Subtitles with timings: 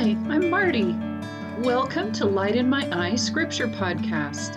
[0.00, 0.96] Hi, I'm Marty.
[1.58, 4.56] Welcome to Light in My Eye Scripture Podcast.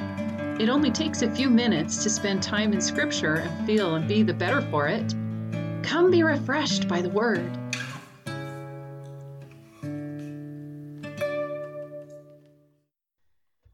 [0.62, 4.24] It only takes a few minutes to spend time in Scripture and feel and be
[4.24, 5.14] the better for it.
[5.84, 7.52] Come be refreshed by the Word.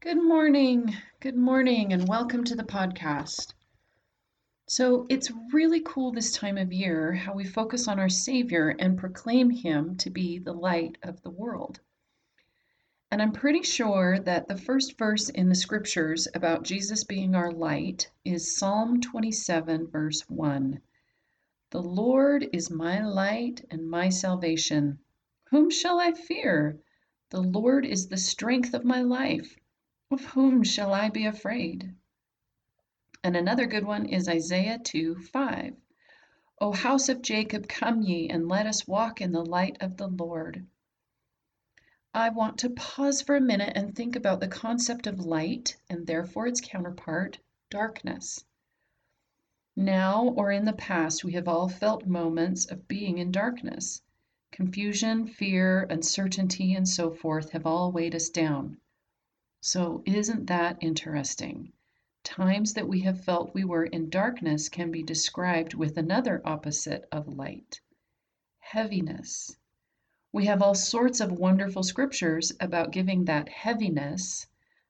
[0.00, 3.52] Good morning, good morning, and welcome to the podcast.
[4.72, 8.96] So it's really cool this time of year how we focus on our Savior and
[8.96, 11.80] proclaim Him to be the light of the world.
[13.10, 17.50] And I'm pretty sure that the first verse in the scriptures about Jesus being our
[17.50, 20.80] light is Psalm 27, verse 1.
[21.70, 25.00] The Lord is my light and my salvation.
[25.46, 26.78] Whom shall I fear?
[27.30, 29.56] The Lord is the strength of my life.
[30.12, 31.92] Of whom shall I be afraid?
[33.22, 35.76] And another good one is Isaiah 2 5.
[36.62, 40.08] O house of Jacob, come ye, and let us walk in the light of the
[40.08, 40.66] Lord.
[42.14, 46.06] I want to pause for a minute and think about the concept of light and
[46.06, 48.42] therefore its counterpart, darkness.
[49.76, 54.00] Now or in the past, we have all felt moments of being in darkness.
[54.50, 58.78] Confusion, fear, uncertainty, and so forth have all weighed us down.
[59.60, 61.72] So, isn't that interesting?
[62.30, 67.08] Times that we have felt we were in darkness can be described with another opposite
[67.10, 67.80] of light
[68.60, 69.56] heaviness.
[70.30, 74.46] We have all sorts of wonderful scriptures about giving that heaviness,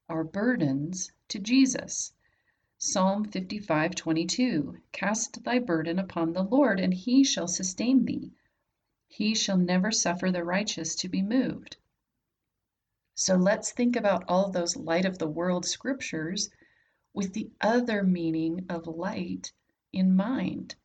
[0.07, 2.13] our burdens, to Jesus.
[2.77, 8.35] Psalm 55:22 Cast thy burden upon the Lord, and he shall sustain thee.
[9.09, 11.79] He shall never suffer the righteous to be moved.
[13.15, 16.51] So let's think about all those light of the world scriptures
[17.13, 19.53] with the other meaning of light
[19.93, 20.77] in mind.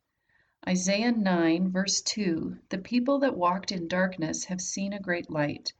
[0.68, 5.72] Isaiah 9, verse 2 The people that walked in darkness have seen a great light.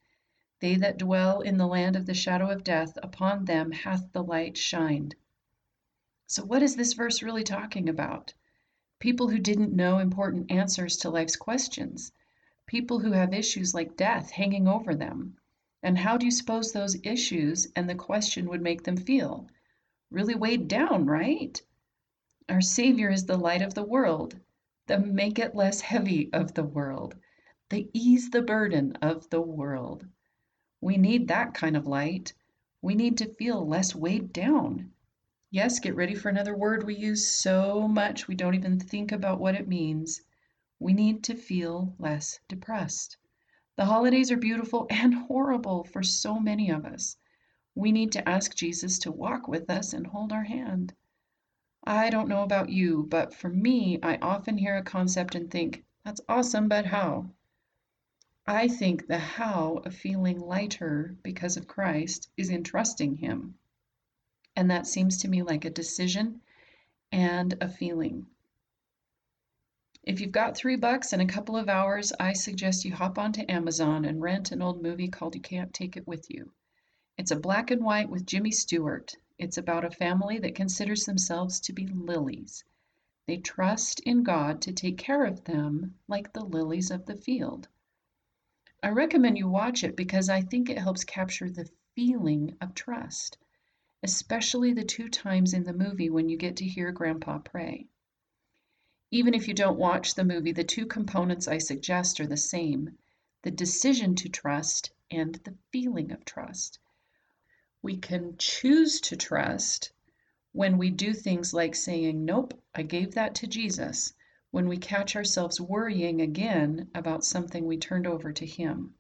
[0.60, 4.24] They that dwell in the land of the shadow of death, upon them hath the
[4.24, 5.16] light shined.
[6.28, 8.34] So, what is this verse really talking about?
[9.00, 12.12] People who didn't know important answers to life's questions,
[12.68, 15.38] people who have issues like death hanging over them.
[15.82, 19.48] And how do you suppose those issues and the question would make them feel?
[20.12, 21.62] Really weighed down, right?
[22.48, 24.40] Our Savior is the light of the world,
[24.88, 27.16] the make it less heavy of the world,
[27.70, 30.08] the ease the burden of the world.
[30.80, 32.34] We need that kind of light.
[32.82, 34.92] We need to feel less weighed down.
[35.50, 39.40] Yes, get ready for another word we use so much we don't even think about
[39.40, 40.22] what it means.
[40.80, 43.18] We need to feel less depressed.
[43.76, 47.18] The holidays are beautiful and horrible for so many of us
[47.76, 50.94] we need to ask Jesus to walk with us and hold our hand.
[51.84, 55.84] I don't know about you, but for me, I often hear a concept and think,
[56.04, 57.30] that's awesome, but how?
[58.48, 63.56] I think the how of feeling lighter because of Christ is in trusting Him.
[64.56, 66.42] And that seems to me like a decision
[67.12, 68.28] and a feeling.
[70.04, 73.44] If you've got three bucks and a couple of hours, I suggest you hop onto
[73.50, 76.52] Amazon and rent an old movie called You Can't Take It With You.
[77.18, 79.16] It's a black and white with Jimmy Stewart.
[79.38, 82.66] It's about a family that considers themselves to be lilies.
[83.26, 87.70] They trust in God to take care of them like the lilies of the field.
[88.84, 93.38] I recommend you watch it because I think it helps capture the feeling of trust,
[94.04, 97.88] especially the two times in the movie when you get to hear Grandpa pray.
[99.10, 102.98] Even if you don't watch the movie, the two components I suggest are the same
[103.44, 106.78] the decision to trust and the feeling of trust.
[107.86, 109.92] We can choose to trust
[110.54, 114.12] when we do things like saying, Nope, I gave that to Jesus,
[114.50, 118.96] when we catch ourselves worrying again about something we turned over to Him.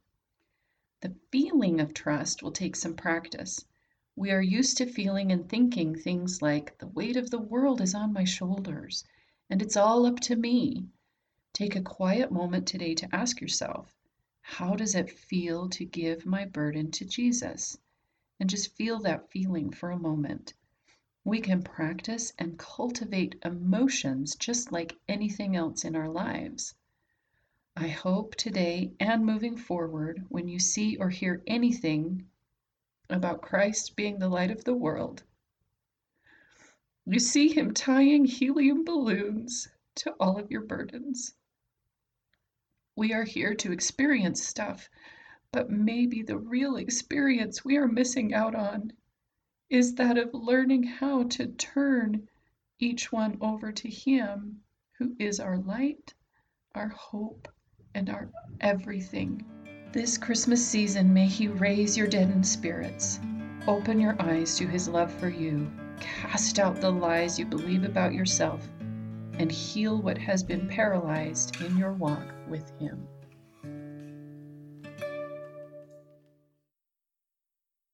[1.01, 3.66] The feeling of trust will take some practice.
[4.16, 7.95] We are used to feeling and thinking things like, The weight of the world is
[7.95, 9.03] on my shoulders,
[9.50, 10.85] and it's all up to me.
[11.53, 13.91] Take a quiet moment today to ask yourself,
[14.41, 17.80] How does it feel to give my burden to Jesus?
[18.40, 20.54] And just feel that feeling for a moment.
[21.24, 26.76] We can practice and cultivate emotions just like anything else in our lives.
[27.76, 32.30] I hope today and moving forward, when you see or hear anything
[33.10, 35.24] about Christ being the light of the world,
[37.06, 41.34] you see him tying helium balloons to all of your burdens.
[42.96, 44.90] We are here to experience stuff
[45.56, 48.92] but maybe the real experience we are missing out on
[49.69, 52.28] is that of learning how to turn
[52.78, 54.60] each one over to Him
[54.98, 56.13] who is our light,
[56.75, 57.48] our hope,
[57.94, 58.30] and our
[58.60, 59.46] everything.
[59.94, 63.22] This Christmas season, may He raise your deadened spirits,
[63.66, 68.13] open your eyes to His love for you, cast out the lies you believe about
[68.13, 68.68] yourself,
[69.40, 73.08] and heal what has been paralyzed in your walk with Him.